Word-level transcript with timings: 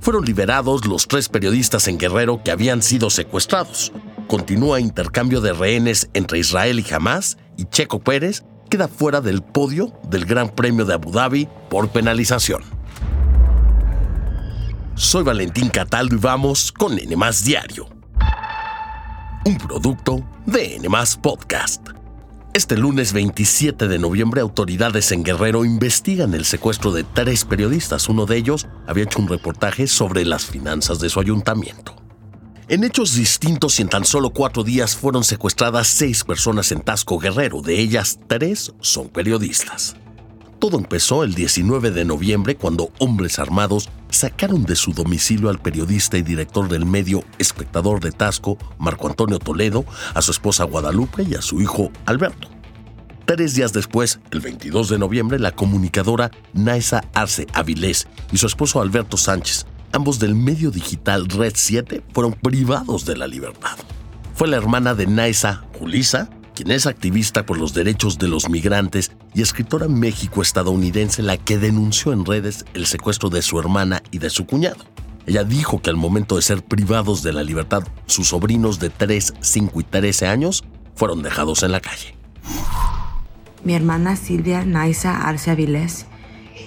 Fueron 0.00 0.24
liberados 0.24 0.86
los 0.86 1.08
tres 1.08 1.28
periodistas 1.28 1.88
en 1.88 1.98
Guerrero 1.98 2.42
que 2.42 2.50
habían 2.50 2.82
sido 2.82 3.10
secuestrados. 3.10 3.92
Continúa 4.26 4.80
intercambio 4.80 5.40
de 5.40 5.52
rehenes 5.52 6.08
entre 6.14 6.38
Israel 6.38 6.80
y 6.80 6.94
Hamas 6.94 7.38
y 7.56 7.64
Checo 7.64 8.00
Pérez 8.00 8.44
queda 8.68 8.88
fuera 8.88 9.20
del 9.20 9.42
podio 9.42 9.92
del 10.08 10.24
Gran 10.24 10.50
Premio 10.50 10.84
de 10.84 10.94
Abu 10.94 11.10
Dhabi 11.10 11.48
por 11.70 11.88
penalización. 11.88 12.62
Soy 14.94 15.22
Valentín 15.24 15.68
Cataldo 15.68 16.16
y 16.16 16.18
vamos 16.18 16.72
con 16.72 16.98
N 16.98 17.16
Diario. 17.44 17.88
Un 19.44 19.56
producto 19.56 20.24
de 20.44 20.76
N 20.76 20.88
Podcast. 21.22 21.97
Este 22.54 22.78
lunes 22.78 23.12
27 23.12 23.88
de 23.88 23.98
noviembre, 23.98 24.40
autoridades 24.40 25.12
en 25.12 25.22
Guerrero 25.22 25.64
investigan 25.64 26.32
el 26.32 26.44
secuestro 26.44 26.92
de 26.92 27.04
tres 27.04 27.44
periodistas. 27.44 28.08
Uno 28.08 28.24
de 28.24 28.38
ellos 28.38 28.66
había 28.86 29.04
hecho 29.04 29.20
un 29.20 29.28
reportaje 29.28 29.86
sobre 29.86 30.24
las 30.24 30.46
finanzas 30.46 30.98
de 30.98 31.10
su 31.10 31.20
ayuntamiento. 31.20 31.94
En 32.68 32.84
hechos 32.84 33.14
distintos 33.14 33.78
y 33.78 33.82
en 33.82 33.88
tan 33.88 34.04
solo 34.04 34.30
cuatro 34.30 34.64
días 34.64 34.96
fueron 34.96 35.24
secuestradas 35.24 35.88
seis 35.88 36.24
personas 36.24 36.72
en 36.72 36.80
Tasco 36.80 37.18
Guerrero. 37.18 37.60
De 37.60 37.78
ellas, 37.78 38.18
tres 38.26 38.72
son 38.80 39.08
periodistas. 39.08 39.96
Todo 40.58 40.76
empezó 40.76 41.22
el 41.22 41.34
19 41.34 41.92
de 41.92 42.04
noviembre 42.04 42.56
cuando 42.56 42.90
hombres 42.98 43.38
armados 43.38 43.88
sacaron 44.10 44.64
de 44.64 44.74
su 44.74 44.92
domicilio 44.92 45.50
al 45.50 45.60
periodista 45.60 46.18
y 46.18 46.22
director 46.22 46.68
del 46.68 46.84
medio 46.84 47.22
Espectador 47.38 48.00
de 48.00 48.10
Tasco, 48.10 48.58
Marco 48.76 49.06
Antonio 49.06 49.38
Toledo, 49.38 49.84
a 50.14 50.20
su 50.20 50.32
esposa 50.32 50.64
Guadalupe 50.64 51.22
y 51.22 51.36
a 51.36 51.42
su 51.42 51.60
hijo 51.60 51.92
Alberto. 52.06 52.48
Tres 53.24 53.54
días 53.54 53.72
después, 53.72 54.18
el 54.32 54.40
22 54.40 54.88
de 54.88 54.98
noviembre, 54.98 55.38
la 55.38 55.52
comunicadora 55.52 56.32
Naisa 56.54 57.04
Arce 57.14 57.46
Avilés 57.52 58.08
y 58.32 58.38
su 58.38 58.48
esposo 58.48 58.80
Alberto 58.80 59.16
Sánchez, 59.16 59.64
ambos 59.92 60.18
del 60.18 60.34
medio 60.34 60.72
digital 60.72 61.28
Red 61.28 61.52
7, 61.54 62.02
fueron 62.12 62.32
privados 62.32 63.04
de 63.04 63.16
la 63.16 63.28
libertad. 63.28 63.76
Fue 64.34 64.48
la 64.48 64.56
hermana 64.56 64.94
de 64.94 65.06
Naisa, 65.06 65.64
Julisa, 65.78 66.30
quien 66.58 66.72
es 66.72 66.88
activista 66.88 67.46
por 67.46 67.56
los 67.56 67.72
derechos 67.72 68.18
de 68.18 68.26
los 68.26 68.48
migrantes 68.48 69.12
y 69.32 69.42
escritora 69.42 69.86
México-estadounidense 69.86 71.22
la 71.22 71.36
que 71.36 71.56
denunció 71.56 72.12
en 72.12 72.24
redes 72.24 72.64
el 72.74 72.86
secuestro 72.86 73.30
de 73.30 73.42
su 73.42 73.60
hermana 73.60 74.02
y 74.10 74.18
de 74.18 74.28
su 74.28 74.44
cuñado. 74.44 74.84
Ella 75.24 75.44
dijo 75.44 75.80
que 75.80 75.90
al 75.90 75.94
momento 75.94 76.34
de 76.34 76.42
ser 76.42 76.64
privados 76.64 77.22
de 77.22 77.32
la 77.32 77.44
libertad, 77.44 77.84
sus 78.06 78.30
sobrinos 78.30 78.80
de 78.80 78.90
3, 78.90 79.34
5 79.40 79.80
y 79.80 79.84
13 79.84 80.26
años 80.26 80.64
fueron 80.96 81.22
dejados 81.22 81.62
en 81.62 81.70
la 81.70 81.80
calle. 81.80 82.16
Mi 83.62 83.74
hermana 83.74 84.16
Silvia 84.16 84.64
Naisa 84.64 85.28
Arce 85.28 85.52
Avilés 85.52 86.06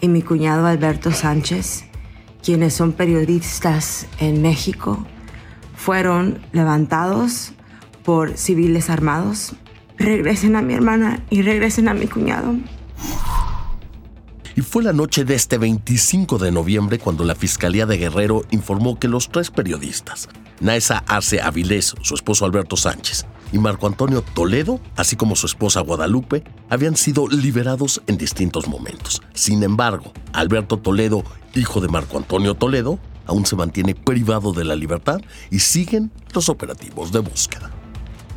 y 0.00 0.08
mi 0.08 0.22
cuñado 0.22 0.66
Alberto 0.66 1.12
Sánchez, 1.12 1.84
quienes 2.42 2.74
son 2.74 2.92
periodistas 2.92 4.08
en 4.18 4.42
México, 4.42 5.06
fueron 5.76 6.40
levantados 6.50 7.52
por 8.02 8.36
civiles 8.36 8.90
armados 8.90 9.54
regresen 9.98 10.56
a 10.56 10.62
mi 10.62 10.74
hermana 10.74 11.22
y 11.30 11.42
regresen 11.42 11.88
a 11.88 11.94
mi 11.94 12.06
cuñado. 12.06 12.54
Y 14.54 14.62
fue 14.62 14.82
la 14.82 14.94
noche 14.94 15.24
de 15.24 15.34
este 15.34 15.58
25 15.58 16.38
de 16.38 16.50
noviembre 16.50 16.98
cuando 16.98 17.24
la 17.24 17.34
Fiscalía 17.34 17.84
de 17.84 17.98
Guerrero 17.98 18.42
informó 18.50 18.98
que 18.98 19.06
los 19.06 19.28
tres 19.28 19.50
periodistas, 19.50 20.30
Naesa 20.60 21.04
Arce 21.06 21.42
Avilés, 21.42 21.94
su 22.00 22.14
esposo 22.14 22.46
Alberto 22.46 22.74
Sánchez, 22.76 23.26
y 23.52 23.58
Marco 23.58 23.86
Antonio 23.86 24.22
Toledo, 24.22 24.80
así 24.96 25.14
como 25.14 25.36
su 25.36 25.46
esposa 25.46 25.80
Guadalupe, 25.80 26.42
habían 26.70 26.96
sido 26.96 27.28
liberados 27.28 28.00
en 28.06 28.16
distintos 28.16 28.66
momentos. 28.66 29.22
Sin 29.34 29.62
embargo, 29.62 30.12
Alberto 30.32 30.78
Toledo, 30.78 31.22
hijo 31.54 31.82
de 31.82 31.88
Marco 31.88 32.16
Antonio 32.16 32.54
Toledo, 32.54 32.98
aún 33.26 33.44
se 33.44 33.56
mantiene 33.56 33.94
privado 33.94 34.52
de 34.52 34.64
la 34.64 34.74
libertad 34.74 35.20
y 35.50 35.58
siguen 35.58 36.10
los 36.32 36.48
operativos 36.48 37.12
de 37.12 37.18
búsqueda. 37.20 37.70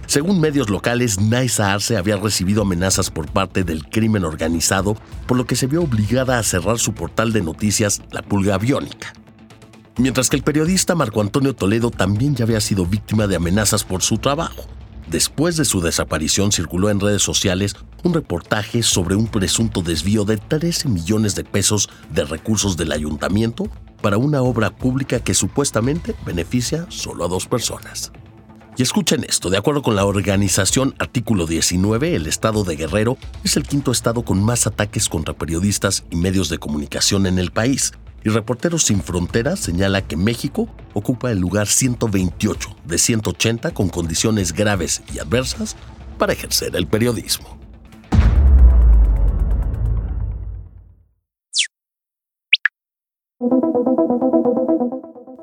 Según 0.09 0.41
medios 0.41 0.71
locales, 0.71 1.19
Naisa 1.19 1.71
Arce 1.71 1.95
había 1.95 2.17
recibido 2.17 2.63
amenazas 2.63 3.11
por 3.11 3.31
parte 3.31 3.63
del 3.63 3.85
crimen 3.85 4.23
organizado, 4.23 4.97
por 5.27 5.37
lo 5.37 5.45
que 5.45 5.55
se 5.55 5.67
vio 5.67 5.83
obligada 5.83 6.39
a 6.39 6.43
cerrar 6.43 6.79
su 6.79 6.93
portal 6.93 7.31
de 7.31 7.43
noticias 7.43 8.01
La 8.09 8.23
Pulga 8.23 8.55
Aviónica. 8.55 9.13
Mientras 9.97 10.31
que 10.31 10.35
el 10.35 10.41
periodista 10.41 10.95
Marco 10.95 11.21
Antonio 11.21 11.53
Toledo 11.53 11.91
también 11.91 12.33
ya 12.33 12.45
había 12.45 12.59
sido 12.59 12.87
víctima 12.87 13.27
de 13.27 13.35
amenazas 13.35 13.83
por 13.83 14.01
su 14.01 14.17
trabajo. 14.17 14.65
Después 15.11 15.57
de 15.57 15.65
su 15.65 15.79
desaparición 15.79 16.51
circuló 16.51 16.89
en 16.89 16.99
redes 16.99 17.21
sociales 17.21 17.75
un 18.03 18.15
reportaje 18.15 18.81
sobre 18.81 19.13
un 19.13 19.27
presunto 19.27 19.83
desvío 19.83 20.25
de 20.25 20.37
13 20.37 20.89
millones 20.89 21.35
de 21.35 21.43
pesos 21.43 21.87
de 22.09 22.25
recursos 22.25 22.77
del 22.77 22.93
ayuntamiento 22.93 23.69
para 24.01 24.17
una 24.17 24.41
obra 24.41 24.75
pública 24.75 25.19
que 25.19 25.35
supuestamente 25.35 26.15
beneficia 26.25 26.87
solo 26.89 27.25
a 27.25 27.27
dos 27.27 27.45
personas. 27.45 28.11
Y 28.79 28.81
escuchen 28.81 29.25
esto, 29.25 29.49
de 29.49 29.57
acuerdo 29.57 29.81
con 29.81 29.97
la 29.97 30.05
organización 30.05 30.95
Artículo 30.99 31.45
19, 31.45 32.15
el 32.15 32.27
estado 32.27 32.63
de 32.63 32.77
Guerrero 32.77 33.17
es 33.43 33.57
el 33.57 33.63
quinto 33.63 33.91
estado 33.91 34.23
con 34.23 34.41
más 34.41 34.67
ataques 34.67 35.09
contra 35.09 35.33
periodistas 35.33 36.05
y 36.09 36.15
medios 36.15 36.47
de 36.47 36.59
comunicación 36.59 37.25
en 37.25 37.39
el 37.39 37.51
país. 37.51 37.91
Y 38.23 38.29
Reporteros 38.29 38.83
Sin 38.83 39.03
Fronteras 39.03 39.59
señala 39.59 40.07
que 40.07 40.15
México 40.15 40.69
ocupa 40.93 41.29
el 41.29 41.39
lugar 41.39 41.67
128 41.67 42.69
de 42.85 42.97
180 42.97 43.71
con 43.71 43.89
condiciones 43.89 44.53
graves 44.53 45.01
y 45.13 45.19
adversas 45.19 45.75
para 46.17 46.31
ejercer 46.31 46.73
el 46.77 46.87
periodismo. 46.87 47.59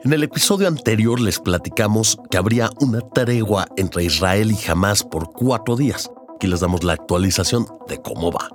En 0.06 0.12
el 0.12 0.22
episodio 0.22 0.68
anterior 0.68 1.18
les 1.20 1.40
platicamos 1.40 2.16
que 2.30 2.36
habría 2.36 2.70
una 2.78 3.00
tregua 3.00 3.66
entre 3.76 4.04
Israel 4.04 4.52
y 4.52 4.70
Hamas 4.70 5.02
por 5.02 5.32
cuatro 5.32 5.74
días. 5.74 6.08
Aquí 6.36 6.46
les 6.46 6.60
damos 6.60 6.84
la 6.84 6.92
actualización 6.92 7.66
de 7.88 8.00
cómo 8.00 8.30
va. 8.30 8.48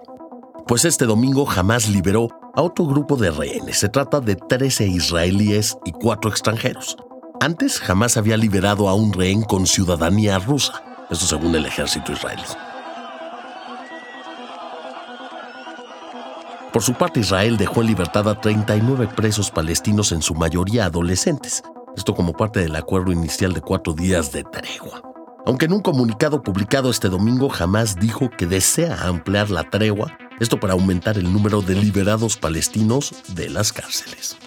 Pues 0.65 0.85
este 0.85 1.05
domingo 1.05 1.45
Hamas 1.51 1.89
liberó 1.89 2.29
a 2.55 2.61
otro 2.61 2.85
grupo 2.85 3.17
de 3.17 3.31
rehenes. 3.31 3.79
Se 3.79 3.89
trata 3.89 4.21
de 4.21 4.37
13 4.37 4.87
israelíes 4.87 5.77
y 5.83 5.91
cuatro 5.91 6.31
extranjeros. 6.31 6.95
Antes 7.41 7.81
Hamas 7.85 8.15
había 8.15 8.37
liberado 8.37 8.87
a 8.87 8.93
un 8.93 9.11
rehén 9.11 9.41
con 9.41 9.67
ciudadanía 9.67 10.39
rusa. 10.39 10.81
Esto 11.09 11.25
según 11.25 11.53
el 11.53 11.65
ejército 11.65 12.13
israelí. 12.13 12.43
Por 16.71 16.83
su 16.83 16.93
parte, 16.93 17.19
Israel 17.19 17.57
dejó 17.57 17.81
en 17.81 17.87
libertad 17.87 18.29
a 18.29 18.39
39 18.39 19.09
presos 19.13 19.51
palestinos, 19.51 20.13
en 20.13 20.21
su 20.21 20.35
mayoría 20.35 20.85
adolescentes. 20.85 21.63
Esto 21.97 22.15
como 22.15 22.31
parte 22.31 22.61
del 22.61 22.77
acuerdo 22.77 23.11
inicial 23.11 23.51
de 23.51 23.59
cuatro 23.59 23.93
días 23.93 24.31
de 24.31 24.45
tregua. 24.45 25.01
Aunque 25.45 25.65
en 25.65 25.73
un 25.73 25.81
comunicado 25.81 26.41
publicado 26.41 26.89
este 26.89 27.09
domingo 27.09 27.49
jamás 27.49 27.97
dijo 27.99 28.29
que 28.29 28.45
desea 28.45 29.05
ampliar 29.05 29.49
la 29.49 29.69
tregua, 29.69 30.17
esto 30.39 30.61
para 30.61 30.71
aumentar 30.71 31.17
el 31.17 31.33
número 31.33 31.61
de 31.61 31.75
liberados 31.75 32.37
palestinos 32.37 33.13
de 33.35 33.49
las 33.49 33.73
cárceles. 33.73 34.37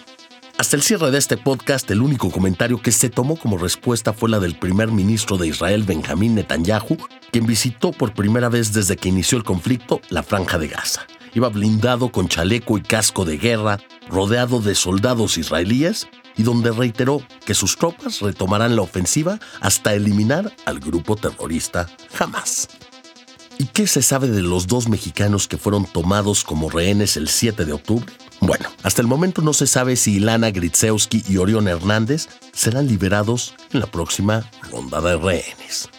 Hasta 0.57 0.77
el 0.77 0.81
cierre 0.81 1.11
de 1.11 1.19
este 1.19 1.37
podcast, 1.37 1.91
el 1.91 2.01
único 2.01 2.31
comentario 2.31 2.81
que 2.81 2.91
se 2.91 3.09
tomó 3.09 3.35
como 3.35 3.59
respuesta 3.59 4.13
fue 4.13 4.29
la 4.29 4.39
del 4.39 4.57
primer 4.57 4.89
ministro 4.89 5.37
de 5.37 5.47
Israel, 5.47 5.83
Benjamín 5.83 6.33
Netanyahu, 6.33 6.97
quien 7.31 7.45
visitó 7.45 7.91
por 7.91 8.13
primera 8.13 8.49
vez 8.49 8.73
desde 8.73 8.95
que 8.95 9.09
inició 9.09 9.37
el 9.37 9.43
conflicto 9.43 10.01
la 10.09 10.23
franja 10.23 10.57
de 10.57 10.69
Gaza. 10.69 11.05
Iba 11.35 11.49
blindado 11.49 12.11
con 12.11 12.29
chaleco 12.29 12.77
y 12.77 12.81
casco 12.81 13.25
de 13.25 13.37
guerra, 13.37 13.79
rodeado 14.09 14.61
de 14.61 14.73
soldados 14.73 15.37
israelíes, 15.37 16.07
y 16.37 16.43
donde 16.43 16.71
reiteró 16.71 17.21
que 17.45 17.53
sus 17.53 17.77
tropas 17.77 18.21
retomarán 18.21 18.75
la 18.75 18.81
ofensiva 18.81 19.39
hasta 19.59 19.93
eliminar 19.93 20.53
al 20.65 20.79
grupo 20.79 21.15
terrorista 21.15 21.87
Hamas. 22.17 22.69
¿Y 23.57 23.65
qué 23.65 23.85
se 23.85 24.01
sabe 24.01 24.27
de 24.27 24.41
los 24.41 24.67
dos 24.67 24.89
mexicanos 24.89 25.47
que 25.47 25.57
fueron 25.57 25.85
tomados 25.85 26.43
como 26.43 26.69
rehenes 26.69 27.15
el 27.15 27.29
7 27.29 27.65
de 27.65 27.73
octubre? 27.73 28.11
Bueno, 28.41 28.69
hasta 28.83 29.01
el 29.01 29.07
momento 29.07 29.41
no 29.41 29.53
se 29.53 29.67
sabe 29.67 29.95
si 29.95 30.15
Ilana 30.15 30.51
Gritzewski 30.51 31.23
y 31.27 31.37
Orión 31.37 31.67
Hernández 31.67 32.27
serán 32.53 32.87
liberados 32.87 33.53
en 33.71 33.79
la 33.79 33.87
próxima 33.87 34.49
ronda 34.71 34.99
de 35.01 35.17
rehenes. 35.17 35.89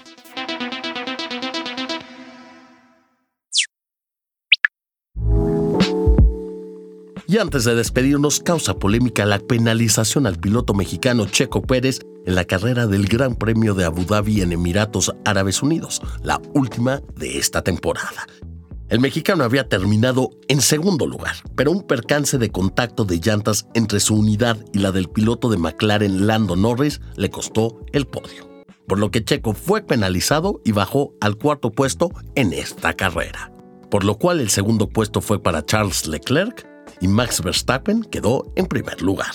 Y 7.29 7.39
antes 7.39 7.65
de 7.65 7.75
despedirnos, 7.75 8.39
causa 8.39 8.79
polémica 8.79 9.27
la 9.27 9.41
penalización 9.41 10.29
al 10.29 10.39
piloto 10.39 10.75
mexicano 10.75 11.27
Checo 11.27 11.61
Pérez 11.61 11.99
en 12.25 12.37
la 12.37 12.45
carrera 12.45 12.87
del 12.87 13.07
Gran 13.07 13.35
Premio 13.35 13.75
de 13.75 13.85
Abu 13.85 14.05
Dhabi 14.05 14.43
en 14.43 14.53
Emiratos 14.53 15.13
Árabes 15.25 15.61
Unidos, 15.61 16.01
la 16.23 16.41
última 16.55 17.03
de 17.17 17.39
esta 17.39 17.63
temporada. 17.63 18.27
El 18.89 19.01
mexicano 19.01 19.43
había 19.43 19.69
terminado 19.69 20.31
en 20.47 20.61
segundo 20.61 21.09
lugar, 21.09 21.35
pero 21.57 21.73
un 21.73 21.83
percance 21.83 22.39
de 22.39 22.53
contacto 22.53 23.05
de 23.05 23.19
llantas 23.19 23.67
entre 23.75 23.99
su 23.99 24.15
unidad 24.15 24.65
y 24.73 24.79
la 24.79 24.93
del 24.93 25.09
piloto 25.09 25.51
de 25.51 25.57
McLaren 25.57 26.29
Lando 26.29 26.55
Norris 26.55 27.01
le 27.17 27.29
costó 27.29 27.81
el 27.93 28.07
podio, 28.07 28.49
por 28.87 29.01
lo 29.01 29.11
que 29.11 29.25
Checo 29.25 29.53
fue 29.53 29.83
penalizado 29.83 30.61
y 30.65 30.71
bajó 30.71 31.13
al 31.21 31.37
cuarto 31.37 31.73
puesto 31.73 32.13
en 32.37 32.53
esta 32.53 32.93
carrera, 32.93 33.51
por 33.91 34.05
lo 34.05 34.17
cual 34.17 34.39
el 34.39 34.51
segundo 34.51 34.89
puesto 34.89 35.21
fue 35.21 35.43
para 35.43 35.67
Charles 35.67 36.07
Leclerc 36.07 36.76
y 37.01 37.09
Max 37.09 37.43
Verstappen 37.43 38.03
quedó 38.03 38.53
en 38.57 38.67
primer 38.67 39.03
lugar. 39.03 39.33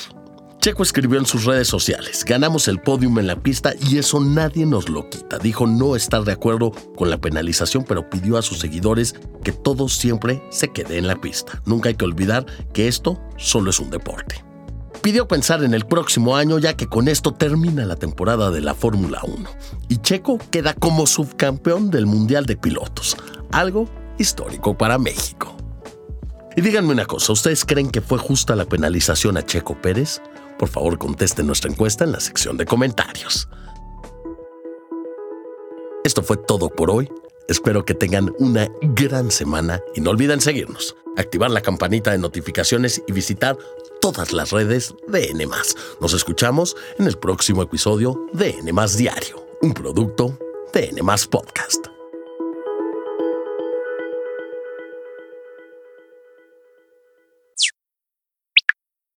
Checo 0.62 0.84
escribió 0.84 1.18
en 1.18 1.26
sus 1.26 1.46
redes 1.46 1.68
sociales, 1.68 2.24
ganamos 2.24 2.68
el 2.68 2.80
podium 2.80 3.18
en 3.18 3.26
la 3.26 3.36
pista 3.36 3.74
y 3.90 3.98
eso 3.98 4.20
nadie 4.20 4.68
nos 4.68 4.90
lo 4.90 5.10
quita. 5.10 5.40
Dijo 5.40 5.66
no 5.66 5.96
estar 5.96 6.24
de 6.24 6.34
acuerdo 6.34 6.72
con 6.96 7.10
la 7.10 7.18
penalización, 7.18 7.84
pero 7.84 8.08
pidió 8.08 8.38
a 8.38 8.44
sus 8.44 8.60
seguidores 8.60 9.16
que 9.44 9.54
todo 9.54 9.90
siempre 9.90 10.44
se 10.52 10.68
quede 10.68 11.00
en 11.00 11.08
la 11.08 11.20
pista. 11.20 11.64
Nunca 11.66 11.90
hay 11.90 11.96
que 11.96 12.06
olvidar 12.06 12.46
que 12.74 12.88
esto 12.88 13.20
solo 13.38 13.72
es 13.72 13.80
un 13.80 13.90
deporte. 13.90 14.46
Pidió 15.02 15.28
pensar 15.28 15.64
en 15.64 15.74
el 15.74 15.88
próximo 15.88 16.36
año 16.36 16.60
ya 16.60 16.76
que 16.76 16.86
con 16.86 17.08
esto 17.08 17.34
termina 17.34 17.84
la 17.86 17.96
temporada 17.96 18.52
de 18.52 18.62
la 18.62 18.76
Fórmula 18.76 19.20
1 19.24 19.50
y 19.90 19.98
Checo 19.98 20.38
queda 20.52 20.76
como 20.76 21.08
subcampeón 21.08 21.90
del 21.90 22.06
Mundial 22.06 22.46
de 22.46 22.56
Pilotos, 22.56 23.18
algo 23.52 23.90
histórico 24.20 24.78
para 24.78 25.00
México. 25.00 25.51
Y 26.56 26.62
díganme 26.62 26.92
una 26.92 27.06
cosa, 27.06 27.32
¿ustedes 27.32 27.64
creen 27.64 27.90
que 27.90 28.02
fue 28.02 28.18
justa 28.18 28.56
la 28.56 28.66
penalización 28.66 29.38
a 29.38 29.46
Checo 29.46 29.76
Pérez? 29.82 30.22
Por 30.60 30.68
favor, 30.68 30.98
contesten 30.98 31.48
nuestra 31.48 31.72
encuesta 31.72 32.04
en 32.04 32.12
la 32.12 32.20
sección 32.20 32.58
de 32.58 32.66
comentarios. 32.66 33.48
Esto 36.04 36.24
fue 36.24 36.38
todo 36.38 36.70
por 36.70 36.92
hoy. 36.92 37.10
Espero 37.48 37.86
que 37.86 37.94
tengan 37.94 38.34
una 38.40 38.68
gran 38.82 39.32
semana 39.32 39.80
y 39.96 40.02
no 40.02 40.10
olviden 40.10 40.42
seguirnos, 40.42 40.96
activar 41.16 41.52
la 41.52 41.62
campanita 41.62 42.12
de 42.12 42.18
notificaciones 42.18 43.02
y 43.08 43.14
visitar 43.14 43.58
todas 44.02 44.34
las 44.34 44.52
redes 44.52 44.94
de 45.08 45.30
N. 45.30 45.48
Nos 46.02 46.14
escuchamos 46.14 46.76
en 47.00 47.08
el 47.08 47.18
próximo 47.18 47.62
episodio 47.62 48.28
de 48.34 48.52
N 48.52 48.72
Diario, 48.98 49.46
un 49.62 49.74
producto 49.74 50.38
de 50.74 50.90
N 50.90 51.02
Podcast. 51.30 52.01